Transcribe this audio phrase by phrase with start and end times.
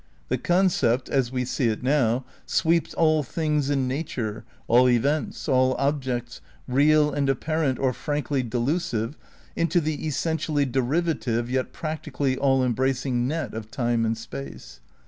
[0.29, 5.75] The concept, as we see it now, sweeps all things in nature, all events, all
[5.77, 9.15] objects, real and apparent or frankly delusive,
[9.55, 14.79] into the essentially derivative yet practically all embracing net of time and space.